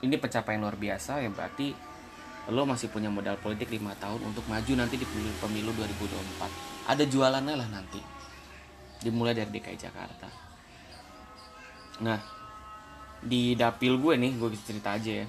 ini 0.03 0.15
pencapaian 0.19 0.59
luar 0.59 0.79
biasa 0.79 1.23
yang 1.23 1.35
berarti 1.35 1.75
lo 2.49 2.65
masih 2.65 2.89
punya 2.89 3.13
modal 3.13 3.37
politik 3.39 3.69
5 3.69 3.85
tahun 4.01 4.21
untuk 4.25 4.45
maju 4.49 4.73
nanti 4.73 4.97
di 4.97 5.07
pemilu 5.43 5.71
2024 5.77 6.89
ada 6.89 7.05
jualannya 7.05 7.55
lah 7.61 7.69
nanti 7.69 8.01
dimulai 8.99 9.37
dari 9.37 9.51
DKI 9.53 9.79
Jakarta. 9.79 10.29
Nah 12.03 12.19
di 13.19 13.55
dapil 13.59 13.99
gue 13.99 14.15
nih 14.17 14.33
gue 14.39 14.49
bisa 14.51 14.65
cerita 14.67 14.97
aja 14.97 15.25
ya. 15.25 15.27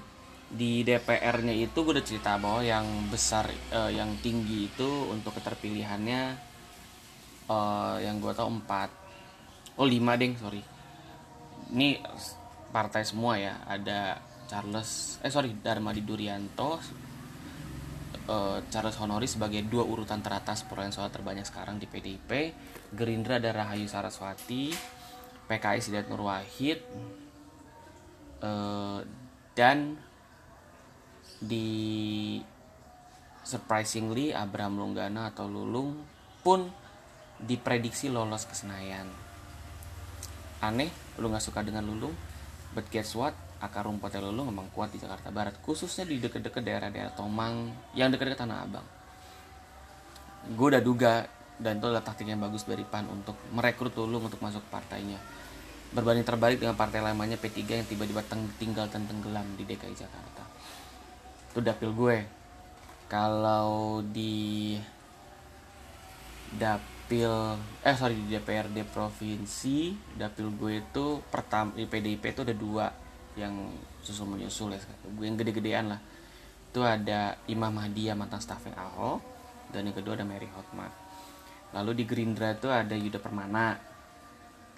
Di 0.50 0.82
DPR-nya 0.82 1.54
itu 1.54 1.78
gue 1.86 1.94
udah 1.94 2.02
cerita 2.02 2.34
bahwa 2.40 2.64
yang 2.66 2.82
besar 3.06 3.46
uh, 3.70 3.86
yang 3.86 4.18
tinggi 4.18 4.66
itu 4.66 4.88
untuk 5.06 5.38
keterpilihannya 5.38 6.34
uh, 7.46 7.96
yang 8.02 8.18
gue 8.18 8.34
tau 8.34 8.50
empat 8.50 8.90
oh 9.80 9.88
lima 9.88 10.20
deng 10.20 10.36
sorry. 10.36 10.60
Ini 11.72 11.96
partai 12.68 13.02
semua 13.08 13.40
ya. 13.40 13.64
Ada 13.64 14.20
Charles 14.50 15.22
eh 15.24 15.30
sorry 15.30 15.54
Darmadi 15.56 16.02
Durianto 16.02 16.76
uh, 18.26 18.58
Charles 18.66 18.98
Honoris 18.98 19.38
sebagai 19.38 19.62
dua 19.62 19.86
urutan 19.86 20.18
teratas 20.18 20.66
perolehan 20.66 20.90
suara 20.90 21.06
terbanyak 21.06 21.46
sekarang 21.46 21.78
di 21.78 21.86
PDIP 21.86 22.30
Gerindra 22.90 23.38
ada 23.38 23.54
Rahayu 23.54 23.86
Saraswati 23.86 24.74
PKS 25.46 25.94
Hidayat 25.94 26.06
Nur 26.10 26.26
Wahid 26.26 26.82
uh, 28.42 29.06
dan 29.54 29.94
di 31.38 32.38
surprisingly 33.46 34.34
Abraham 34.34 34.82
Lunggana 34.82 35.30
atau 35.30 35.46
Lulung 35.46 35.94
pun 36.42 36.66
diprediksi 37.38 38.10
lolos 38.10 38.44
ke 38.44 38.52
Senayan 38.52 39.29
aneh 40.60 40.92
lu 41.16 41.28
nggak 41.32 41.44
suka 41.44 41.64
dengan 41.64 41.84
Lulung 41.84 42.12
but 42.76 42.86
guess 42.92 43.16
what? 43.16 43.32
Akar 43.60 43.84
rumputnya 43.84 44.24
Lulung 44.24 44.48
memang 44.48 44.72
kuat 44.72 44.88
di 44.88 44.96
Jakarta 44.96 45.28
Barat 45.28 45.60
khususnya 45.60 46.08
di 46.08 46.16
deket-deket 46.16 46.64
daerah-daerah 46.64 47.12
Tomang 47.12 47.68
yang 47.92 48.08
deket-deket 48.08 48.40
Tanah 48.40 48.64
Abang. 48.64 48.86
Gue 50.56 50.72
udah 50.72 50.80
duga 50.80 51.28
dan 51.60 51.76
itu 51.76 51.84
adalah 51.84 52.00
taktik 52.00 52.24
yang 52.24 52.40
bagus 52.40 52.64
dari 52.64 52.80
PAN 52.88 53.04
untuk 53.12 53.36
merekrut 53.52 53.92
Lulung 54.00 54.32
untuk 54.32 54.40
masuk 54.40 54.64
partainya. 54.72 55.20
Berbanding 55.92 56.24
terbalik 56.24 56.56
dengan 56.56 56.72
partai 56.72 57.04
lamanya 57.04 57.36
P3 57.36 57.84
yang 57.84 57.84
tiba-tiba 57.84 58.24
tinggal 58.56 58.88
dan 58.88 59.04
tenggelam 59.04 59.44
di 59.60 59.68
DKI 59.68 59.92
Jakarta. 59.92 60.42
Itu 61.52 61.60
dapil 61.60 61.92
gue. 61.92 62.16
Kalau 63.10 64.00
di 64.00 64.78
dapil 67.10 67.58
eh 67.82 67.96
sorry 67.98 68.14
di 68.14 68.38
DPRD 68.38 68.86
provinsi 68.86 69.98
dapil 70.14 70.46
gue 70.54 70.78
itu 70.78 71.18
pertama 71.26 71.74
di 71.74 71.82
PDIP 71.82 72.22
itu 72.22 72.46
ada 72.46 72.54
dua 72.54 72.86
yang 73.34 73.66
susul 73.98 74.30
menyusul 74.30 74.70
ya 74.70 74.78
gue 75.18 75.26
yang 75.26 75.34
gede-gedean 75.34 75.90
lah. 75.90 75.98
Itu 76.70 76.86
ada 76.86 77.34
Imam 77.50 77.74
Mahdia 77.74 78.14
mantan 78.14 78.38
staffing 78.38 78.78
Ahok 78.78 79.18
dan 79.74 79.90
yang 79.90 79.98
kedua 79.98 80.14
ada 80.14 80.22
Mary 80.22 80.46
Hotmart. 80.54 80.94
Lalu 81.74 81.98
di 81.98 82.04
Gerindra 82.06 82.54
itu 82.54 82.70
ada 82.70 82.94
Yuda 82.94 83.18
Permana. 83.18 83.74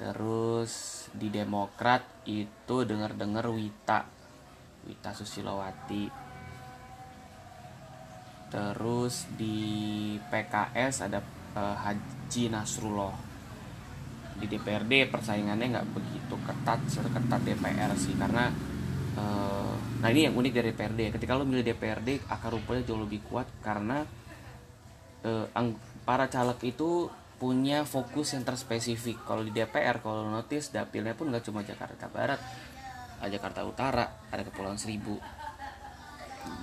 Terus 0.00 1.04
di 1.12 1.28
Demokrat 1.28 2.24
itu 2.24 2.88
dengar-dengar 2.88 3.44
Wita 3.52 4.08
Wita 4.88 5.12
Susilowati. 5.12 6.08
Terus 8.48 9.28
di 9.36 10.16
PKS 10.32 11.12
ada 11.12 11.41
uh, 11.56 11.76
Haji 11.76 12.52
Nasrullah. 12.52 13.14
Di 14.38 14.46
DPRD 14.50 15.06
persaingannya 15.12 15.78
nggak 15.78 15.88
begitu 15.92 16.34
ketat 16.42 16.80
seketat 16.90 17.40
DPR 17.46 17.92
sih 17.94 18.16
karena 18.18 18.50
uh, 19.14 19.74
nah 20.02 20.08
ini 20.10 20.26
yang 20.26 20.34
unik 20.34 20.52
dari 20.52 20.68
DPRD 20.74 21.00
ketika 21.14 21.38
lo 21.38 21.46
milih 21.46 21.62
DPRD 21.62 22.26
akar 22.26 22.50
rumputnya 22.50 22.82
jauh 22.82 22.98
lebih 22.98 23.22
kuat 23.28 23.46
karena 23.62 24.02
uh, 25.22 25.46
para 26.02 26.26
caleg 26.26 26.58
itu 26.74 27.06
punya 27.38 27.82
fokus 27.82 28.34
yang 28.34 28.46
terspesifik. 28.46 29.22
Kalau 29.26 29.42
di 29.42 29.50
DPR 29.50 29.98
kalau 29.98 30.30
notice 30.30 30.70
dapilnya 30.70 31.14
pun 31.14 31.30
nggak 31.30 31.44
cuma 31.46 31.66
Jakarta 31.66 32.06
Barat 32.06 32.38
Jakarta 33.30 33.62
Utara 33.62 34.26
ada 34.30 34.42
Kepulauan 34.42 34.80
Seribu. 34.80 35.18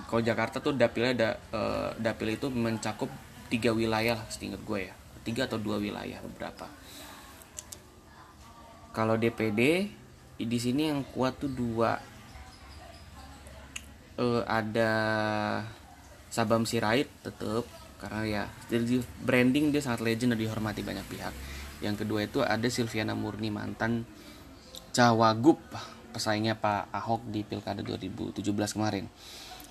Kalau 0.09 0.21
Jakarta 0.25 0.59
tuh 0.59 0.75
dapilnya 0.75 1.13
ada 1.15 1.29
uh, 1.55 1.89
dapil 1.95 2.35
itu 2.35 2.51
mencakup 2.51 3.07
tiga 3.49 3.73
wilayah 3.73 4.21
setingkat 4.29 4.61
gue 4.63 4.79
ya. 4.89 4.93
Tiga 5.25 5.45
atau 5.45 5.59
dua 5.59 5.77
wilayah 5.77 6.21
beberapa 6.23 6.69
kalau 8.89 9.15
DPD 9.15 9.87
di 10.39 10.59
sini 10.59 10.89
yang 10.89 11.05
kuat 11.15 11.37
tuh 11.39 11.51
dua. 11.51 11.95
Uh, 14.19 14.43
ada 14.43 14.91
Sabam 16.27 16.67
Sirait 16.67 17.07
tetap 17.23 17.63
karena 18.03 18.21
ya 18.27 18.43
jadi 18.67 18.99
branding 19.23 19.71
dia 19.71 19.79
sangat 19.79 20.03
legend 20.03 20.35
dan 20.35 20.39
dihormati 20.43 20.83
banyak 20.83 21.07
pihak. 21.07 21.31
Yang 21.79 22.03
kedua 22.03 22.27
itu 22.27 22.43
ada 22.43 22.67
Silviana 22.67 23.15
Murni 23.15 23.47
mantan 23.47 24.03
cawagup 24.91 25.63
pesaingnya 26.11 26.59
Pak 26.59 26.91
Ahok 26.91 27.23
di 27.31 27.47
Pilkada 27.47 27.79
2017 27.79 28.43
kemarin. 28.75 29.07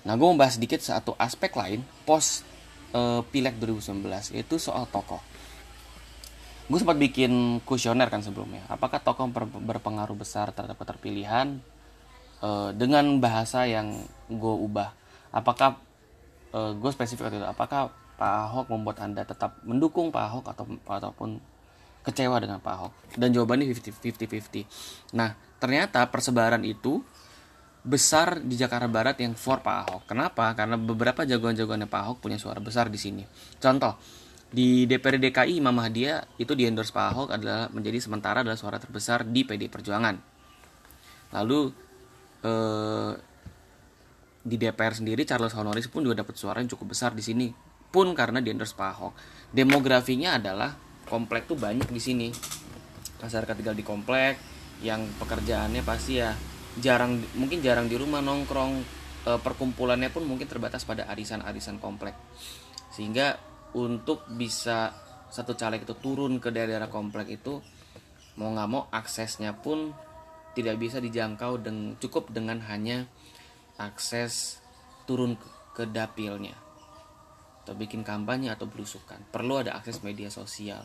Nah, 0.01 0.17
gue 0.17 0.25
mau 0.25 0.33
bahas 0.33 0.57
sedikit 0.57 0.81
satu 0.81 1.13
aspek 1.21 1.53
lain 1.53 1.85
pos 2.09 2.41
uh, 2.93 3.21
pileg 3.29 3.57
2019 3.57 4.35
yaitu 4.35 4.55
soal 4.57 4.85
tokoh. 4.89 5.21
Gue 6.69 6.77
sempat 6.77 7.01
bikin 7.01 7.63
kuesioner 7.65 8.05
kan 8.13 8.21
sebelumnya. 8.21 8.61
Apakah 8.69 9.01
tokoh 9.01 9.25
berpengaruh 9.57 10.13
besar 10.13 10.53
terhadap 10.53 10.77
keterpilihan 10.77 11.57
uh, 12.45 12.69
dengan 12.77 13.17
bahasa 13.17 13.65
yang 13.65 13.97
gue 14.29 14.55
ubah? 14.69 14.93
Apakah 15.33 15.81
uh, 16.53 16.77
gue 16.77 16.91
spesifik 16.93 17.33
itu? 17.33 17.45
Apakah 17.45 17.89
Pak 18.21 18.33
Ahok 18.45 18.65
membuat 18.69 19.01
anda 19.01 19.25
tetap 19.25 19.57
mendukung 19.65 20.13
Pak 20.13 20.23
Ahok 20.29 20.45
atau 20.53 20.65
ataupun 20.85 21.41
kecewa 22.05 22.37
dengan 22.37 22.61
Pak 22.61 22.73
Ahok? 22.77 22.93
Dan 23.17 23.33
jawabannya 23.33 23.65
50-50. 23.73 25.17
Nah, 25.17 25.33
ternyata 25.57 26.05
persebaran 26.05 26.61
itu 26.61 27.01
besar 27.79 28.43
di 28.43 28.59
Jakarta 28.59 28.91
Barat 28.91 29.15
yang 29.23 29.33
for 29.39 29.63
Pak 29.63 29.75
Ahok. 29.87 30.03
Kenapa? 30.11 30.51
Karena 30.51 30.75
beberapa 30.75 31.23
jagoan-jagoannya 31.23 31.87
Pak 31.87 32.01
Ahok 32.03 32.17
punya 32.19 32.35
suara 32.35 32.59
besar 32.59 32.91
di 32.91 32.99
sini. 32.99 33.23
Contoh, 33.59 33.95
di 34.49 34.89
DPRD 34.89 35.29
DKI 35.29 35.61
Imam 35.61 35.71
Mahdia 35.77 36.25
itu 36.41 36.57
di 36.57 36.67
endorse 36.67 36.91
Pak 36.91 37.05
Ahok 37.13 37.29
adalah 37.31 37.69
menjadi 37.71 38.01
sementara 38.01 38.41
adalah 38.43 38.59
suara 38.59 38.81
terbesar 38.81 39.23
di 39.23 39.47
PD 39.47 39.71
Perjuangan. 39.71 40.15
Lalu 41.37 41.59
eh, 42.43 43.11
di 44.39 44.55
DPR 44.57 44.93
sendiri 44.97 45.23
Charles 45.23 45.53
Honoris 45.53 45.87
pun 45.87 46.01
juga 46.01 46.25
dapat 46.25 46.35
suara 46.35 46.59
yang 46.59 46.71
cukup 46.71 46.97
besar 46.97 47.13
di 47.13 47.21
sini 47.21 47.47
pun 47.93 48.11
karena 48.17 48.43
di 48.43 48.51
endorse 48.51 48.75
Pak 48.75 48.89
Ahok. 48.97 49.13
Demografinya 49.55 50.35
adalah 50.35 50.75
komplek 51.07 51.47
tuh 51.47 51.55
banyak 51.55 51.87
di 51.87 52.01
sini. 52.01 52.27
Masyarakat 53.23 53.55
tinggal 53.55 53.77
di 53.77 53.85
komplek 53.87 54.35
yang 54.79 55.03
pekerjaannya 55.19 55.83
pasti 55.83 56.23
ya 56.23 56.31
jarang 56.77 57.17
mungkin 57.33 57.65
jarang 57.65 57.89
di 57.89 57.97
rumah 57.97 58.21
nongkrong 58.21 58.73
e, 59.25 59.31
perkumpulannya 59.41 60.13
pun 60.13 60.29
mungkin 60.29 60.45
terbatas 60.45 60.85
pada 60.85 61.09
arisan-arisan 61.09 61.81
komplek. 61.81 62.13
Sehingga 62.93 63.41
untuk 63.73 64.29
bisa 64.29 64.93
satu 65.29 65.57
caleg 65.57 65.85
itu 65.85 65.97
turun 65.97 66.37
ke 66.37 66.49
daerah-daerah 66.53 66.89
komplek 66.89 67.41
itu 67.41 67.61
mau 68.37 68.53
nggak 68.53 68.69
mau 68.69 68.83
aksesnya 68.89 69.57
pun 69.57 69.93
tidak 70.57 70.81
bisa 70.81 70.97
dijangkau 70.97 71.61
dengan 71.61 71.93
cukup 72.01 72.33
dengan 72.33 72.57
hanya 72.65 73.05
akses 73.77 74.59
turun 75.05 75.37
ke, 75.37 75.47
ke 75.77 75.83
dapilnya. 75.85 76.57
Atau 77.63 77.77
bikin 77.77 78.01
kampanye 78.01 78.49
atau 78.49 78.65
belusukan. 78.65 79.21
Perlu 79.29 79.61
ada 79.61 79.77
akses 79.77 80.01
media 80.01 80.33
sosial. 80.33 80.81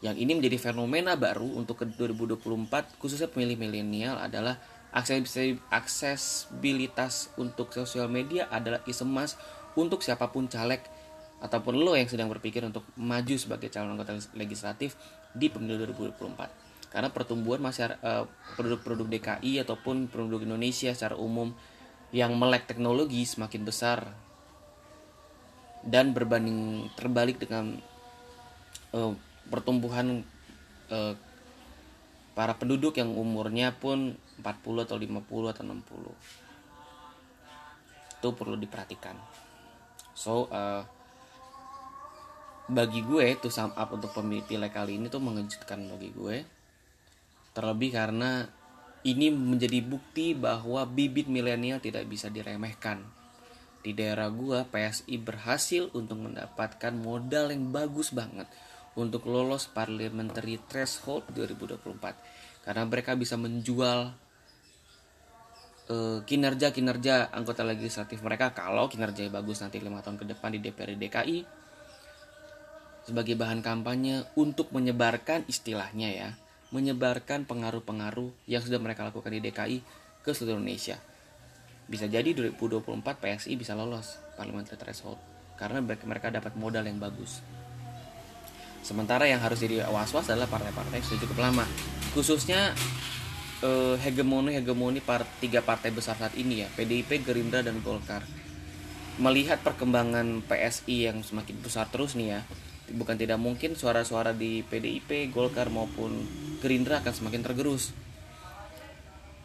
Yang 0.00 0.16
ini 0.24 0.32
menjadi 0.36 0.72
fenomena 0.72 1.16
baru 1.16 1.56
untuk 1.56 1.80
ke 1.80 1.84
2024 1.88 3.00
khususnya 3.00 3.28
pemilih 3.32 3.56
milenial 3.56 4.20
adalah 4.20 4.60
aksesibilitas 4.92 7.30
untuk 7.36 7.72
sosial 7.72 8.08
media 8.08 8.48
adalah 8.50 8.80
isemas 8.88 9.36
untuk 9.76 10.00
siapa 10.00 10.32
pun 10.32 10.48
caleg 10.48 10.80
ataupun 11.40 11.76
lo 11.76 11.92
yang 11.92 12.08
sedang 12.08 12.32
berpikir 12.32 12.64
untuk 12.64 12.84
maju 12.96 13.36
sebagai 13.36 13.68
calon 13.68 13.92
anggota 13.92 14.16
legislatif 14.32 14.96
di 15.36 15.52
pemilu 15.52 15.84
2024 15.92 16.88
karena 16.88 17.12
pertumbuhan 17.12 17.60
masyarakat 17.60 18.00
uh, 18.00 18.24
produk-produk 18.56 19.04
DKI 19.04 19.60
ataupun 19.68 20.08
produk 20.08 20.40
Indonesia 20.40 20.96
secara 20.96 21.12
umum 21.20 21.52
yang 22.08 22.32
melek 22.40 22.64
teknologi 22.64 23.20
semakin 23.28 23.68
besar 23.68 24.16
dan 25.84 26.16
berbanding 26.16 26.88
terbalik 26.96 27.36
dengan 27.36 27.76
uh, 28.96 29.12
pertumbuhan 29.52 30.24
uh, 30.88 31.12
para 32.32 32.56
penduduk 32.56 32.96
yang 32.96 33.12
umurnya 33.12 33.76
pun 33.76 34.16
40 34.40 34.86
atau 34.86 34.96
50 34.96 35.52
atau 35.52 35.62
60 35.64 36.46
itu 38.16 38.28
perlu 38.32 38.56
diperhatikan. 38.56 39.16
So 40.16 40.48
uh, 40.48 40.82
bagi 42.66 43.04
gue 43.04 43.38
tuh 43.38 43.52
sum 43.52 43.70
up 43.76 43.94
untuk 43.94 44.10
pemilih 44.10 44.72
kali 44.72 44.98
ini 44.98 45.06
tuh 45.06 45.22
mengejutkan 45.22 45.86
bagi 45.86 46.10
gue 46.10 46.36
terlebih 47.54 47.94
karena 47.94 48.44
ini 49.06 49.30
menjadi 49.30 49.80
bukti 49.86 50.34
bahwa 50.34 50.82
bibit 50.84 51.30
milenial 51.30 51.78
tidak 51.78 52.10
bisa 52.10 52.26
diremehkan. 52.26 53.06
Di 53.86 53.94
daerah 53.94 54.26
gue 54.34 54.66
PSI 54.66 55.14
berhasil 55.22 55.86
untuk 55.94 56.26
mendapatkan 56.26 56.90
modal 56.90 57.54
yang 57.54 57.70
bagus 57.70 58.10
banget 58.10 58.50
untuk 58.98 59.30
lolos 59.30 59.70
parliamentary 59.70 60.58
threshold 60.66 61.22
2024 61.30 62.66
karena 62.66 62.82
mereka 62.82 63.14
bisa 63.14 63.38
menjual 63.38 64.10
kinerja-kinerja 66.26 67.30
anggota 67.30 67.62
legislatif 67.62 68.18
mereka. 68.26 68.50
Kalau 68.50 68.90
kinerja 68.90 69.30
bagus 69.30 69.62
nanti 69.62 69.78
lima 69.78 70.02
tahun 70.02 70.18
ke 70.18 70.26
depan 70.34 70.50
di 70.54 70.58
DPRD 70.58 70.98
DKI 70.98 71.38
sebagai 73.06 73.38
bahan 73.38 73.62
kampanye 73.62 74.26
untuk 74.34 74.74
menyebarkan 74.74 75.46
istilahnya 75.46 76.10
ya 76.10 76.28
menyebarkan 76.74 77.46
pengaruh-pengaruh 77.46 78.50
yang 78.50 78.58
sudah 78.58 78.82
mereka 78.82 79.06
lakukan 79.06 79.30
di 79.30 79.38
DKI 79.38 79.78
ke 80.26 80.34
seluruh 80.34 80.58
Indonesia. 80.58 80.98
Bisa 81.86 82.10
jadi 82.10 82.34
2024 82.34 82.82
PSI 83.22 83.54
bisa 83.54 83.78
lolos 83.78 84.18
parliamentary 84.34 84.74
threshold 84.74 85.22
karena 85.54 85.78
mereka 85.78 86.34
dapat 86.34 86.58
modal 86.58 86.82
yang 86.82 86.98
bagus. 86.98 87.38
Sementara 88.82 89.30
yang 89.30 89.38
harus 89.38 89.62
jadi 89.62 89.86
was-was 89.86 90.26
adalah 90.26 90.50
partai-partai 90.50 90.98
yang 90.98 91.06
sudah 91.06 91.20
cukup 91.22 91.38
lama. 91.46 91.62
Khususnya 92.10 92.74
hegemoni-hegemoni 94.02 95.00
part, 95.00 95.24
tiga 95.40 95.64
partai 95.64 95.88
besar 95.94 96.18
saat 96.20 96.36
ini 96.36 96.64
ya, 96.64 96.68
PDIP, 96.76 97.24
Gerindra, 97.24 97.64
dan 97.64 97.80
Golkar. 97.80 98.22
melihat 99.16 99.64
perkembangan 99.64 100.44
PSI 100.44 101.08
yang 101.08 101.24
semakin 101.24 101.56
besar 101.64 101.88
terus 101.88 102.12
nih 102.20 102.36
ya 102.36 102.40
bukan 102.92 103.18
tidak 103.18 103.40
mungkin 103.42 103.74
suara-suara 103.74 104.30
di 104.30 104.62
PDIP, 104.62 105.34
Golkar 105.34 105.72
maupun 105.72 106.22
Gerindra 106.62 107.02
akan 107.02 107.14
semakin 107.14 107.42
tergerus. 107.42 107.90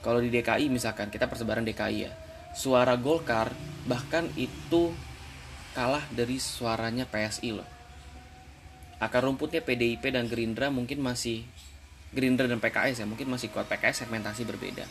Kalau 0.01 0.21
di 0.21 0.29
DKI 0.33 0.69
misalkan 0.69 1.09
kita 1.09 1.25
persebaran 1.29 1.65
DKI 1.65 1.97
ya, 2.05 2.11
suara 2.53 2.97
Golkar 2.97 3.53
bahkan 3.89 4.29
itu 4.37 4.93
kalah 5.73 6.05
dari 6.13 6.37
suaranya 6.37 7.09
PSI 7.09 7.49
loh. 7.53 7.69
Akar 9.01 9.25
rumputnya 9.25 9.65
PDIP 9.65 10.13
dan 10.13 10.29
Gerindra 10.29 10.69
mungkin 10.69 11.01
masih 11.01 11.41
Gerindra 12.11 12.47
dan 12.47 12.59
PKS 12.59 13.03
ya 13.03 13.07
mungkin 13.07 13.31
masih 13.31 13.51
kuat 13.51 13.71
PKS 13.71 14.05
segmentasi 14.07 14.43
berbeda. 14.43 14.83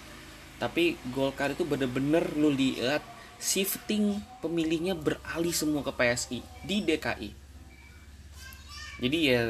Tapi 0.60 0.96
Golkar 1.12 1.52
itu 1.52 1.64
bener-bener 1.64 2.24
lu 2.36 2.52
lihat 2.52 3.00
shifting 3.40 4.20
pemilihnya 4.44 4.92
beralih 4.92 5.52
semua 5.56 5.80
ke 5.80 5.92
PSI 5.96 6.44
di 6.60 6.84
DKI 6.84 7.30
jadi 9.00 9.18
ya 9.18 9.42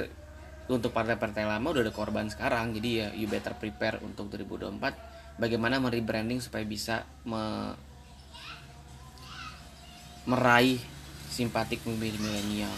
untuk 0.71 0.95
partai-partai 0.95 1.43
lama 1.43 1.75
udah 1.75 1.83
ada 1.83 1.91
korban 1.91 2.31
sekarang 2.31 2.71
jadi 2.79 2.91
ya 2.95 3.07
you 3.19 3.27
better 3.27 3.59
prepare 3.59 3.99
untuk 4.07 4.31
2024 4.31 5.43
bagaimana 5.43 5.83
merebranding 5.83 6.39
supaya 6.39 6.63
bisa 6.63 7.03
me 7.27 7.75
meraih 10.31 10.79
simpatik 11.27 11.83
pemilih 11.83 12.23
milenial 12.23 12.71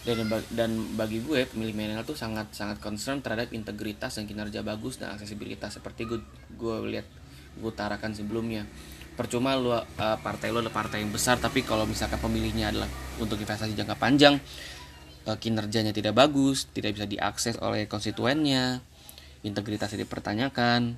dan 0.00 0.24
dan 0.56 0.70
bagi 0.96 1.20
gue 1.20 1.44
pemilih 1.44 1.76
milenial 1.76 2.08
tuh 2.08 2.16
sangat 2.16 2.56
sangat 2.56 2.80
concern 2.80 3.20
terhadap 3.20 3.52
integritas 3.52 4.16
dan 4.16 4.24
kinerja 4.24 4.64
bagus 4.64 4.96
dan 4.96 5.12
aksesibilitas 5.12 5.76
seperti 5.76 6.08
gue 6.08 6.20
gue 6.56 6.76
lihat 6.88 7.06
gue 7.60 7.68
utarakan 7.68 8.16
sebelumnya 8.16 8.64
percuma 9.12 9.52
lu 9.60 9.76
uh, 9.76 9.84
partai 9.96 10.48
lu 10.48 10.64
adalah 10.64 10.72
partai 10.72 11.04
yang 11.04 11.12
besar 11.12 11.36
tapi 11.36 11.60
kalau 11.60 11.84
misalkan 11.84 12.16
pemilihnya 12.16 12.72
adalah 12.72 12.88
untuk 13.20 13.36
investasi 13.36 13.76
jangka 13.76 14.00
panjang 14.00 14.40
uh, 15.26 15.36
kinerjanya 15.36 15.92
tidak 15.92 16.16
bagus, 16.16 16.70
tidak 16.70 16.96
bisa 16.96 17.06
diakses 17.08 17.60
oleh 17.60 17.84
konstituennya, 17.90 18.80
integritasnya 19.44 20.06
dipertanyakan. 20.06 20.96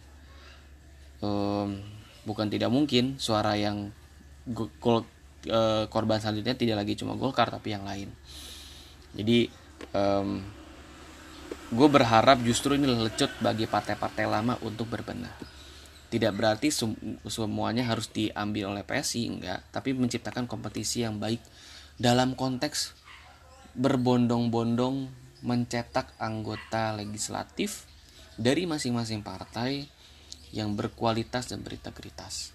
Um, 1.22 1.82
bukan 2.26 2.50
tidak 2.50 2.70
mungkin 2.70 3.18
suara 3.18 3.54
yang 3.54 3.94
gol, 4.46 5.06
uh, 5.50 5.86
korban 5.86 6.18
selanjutnya 6.18 6.54
tidak 6.58 6.76
lagi 6.82 6.98
cuma 6.98 7.14
Golkar 7.14 7.50
tapi 7.50 7.74
yang 7.74 7.86
lain. 7.86 8.10
Jadi 9.12 9.48
um, 9.92 10.40
gue 11.72 11.88
berharap 11.88 12.40
justru 12.44 12.76
ini 12.76 12.88
lecut 12.88 13.32
bagi 13.40 13.64
partai-partai 13.64 14.24
lama 14.28 14.56
untuk 14.64 14.88
berbenah. 14.92 15.32
Tidak 16.12 16.32
berarti 16.36 16.68
semuanya 17.24 17.88
harus 17.88 18.12
diambil 18.12 18.76
oleh 18.76 18.84
PSI 18.84 19.32
enggak, 19.32 19.64
tapi 19.72 19.96
menciptakan 19.96 20.44
kompetisi 20.44 21.00
yang 21.00 21.16
baik 21.16 21.40
dalam 21.96 22.36
konteks 22.36 22.92
berbondong-bondong 23.72 25.08
mencetak 25.40 26.12
anggota 26.20 26.92
legislatif 26.92 27.88
dari 28.36 28.68
masing-masing 28.68 29.24
partai 29.24 29.88
yang 30.52 30.76
berkualitas 30.76 31.48
dan 31.48 31.64
berintegritas. 31.64 32.52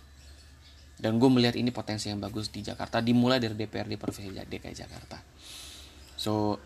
Dan 0.98 1.22
gue 1.22 1.30
melihat 1.30 1.58
ini 1.58 1.70
potensi 1.70 2.10
yang 2.10 2.22
bagus 2.22 2.50
di 2.50 2.66
Jakarta 2.66 3.02
dimulai 3.02 3.38
dari 3.38 3.54
DPRD 3.54 3.98
Provinsi 4.02 4.34
DKI 4.34 4.76
Jakarta. 4.78 5.18
So 6.18 6.58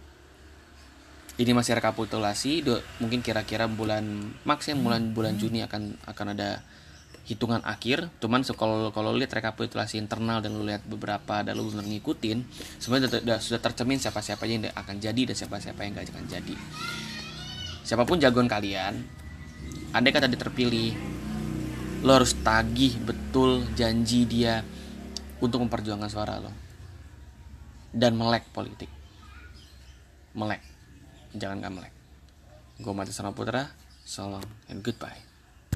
ini 1.36 1.52
masih 1.52 1.76
rekapitulasi, 1.76 2.64
mungkin 3.04 3.20
kira-kira 3.20 3.68
bulan 3.68 4.04
max 4.48 4.72
ya 4.72 4.76
bulan 4.78 5.12
bulan 5.12 5.36
Juni 5.36 5.64
akan 5.66 6.00
akan 6.08 6.26
ada 6.38 6.64
hitungan 7.28 7.62
akhir. 7.68 8.08
Cuman 8.24 8.42
kalau 8.56 8.90
kalau 8.96 9.12
lihat 9.12 9.36
rekapitulasi 9.36 10.00
internal 10.00 10.40
dan 10.40 10.56
lu 10.56 10.64
lihat 10.64 10.88
beberapa 10.88 11.44
dan 11.44 11.60
lu 11.60 11.68
benar 11.70 11.86
ngikutin 11.86 12.38
sebenarnya 12.80 13.22
sudah, 13.22 13.38
sudah 13.44 13.62
tercermin 13.62 14.00
siapa 14.00 14.24
siapa 14.24 14.48
yang 14.48 14.72
akan 14.72 14.96
jadi 14.98 15.22
dan 15.30 15.36
siapa 15.36 15.60
siapa 15.60 15.84
yang 15.84 16.00
gak 16.00 16.10
akan 16.10 16.26
jadi. 16.32 16.56
Siapa 17.86 18.08
pun 18.08 18.18
jagoan 18.18 18.48
kalian 18.48 19.22
andai 19.92 20.12
kata 20.16 20.32
dia 20.32 20.40
terpilih 20.40 20.96
lo 22.02 22.18
harus 22.18 22.34
tagih 22.40 22.98
betul 23.04 23.68
janji 23.76 24.24
dia 24.26 24.64
untuk 25.44 25.62
memperjuangkan 25.68 26.10
suara 26.10 26.40
lo 26.40 26.52
dan 27.92 28.16
melek 28.16 28.48
politik 28.56 29.01
melek. 30.38 30.62
Jangan 31.36 31.63
gak 31.63 31.74
melek. 31.74 31.94
Gue 32.82 32.94
mati 32.96 33.13
putra 33.13 33.70
salam 34.02 34.44
and 34.67 34.82
goodbye 34.82 35.31